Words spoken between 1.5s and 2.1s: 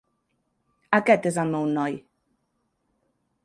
meu noi.